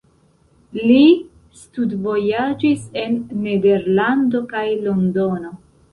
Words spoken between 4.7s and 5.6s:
Londono.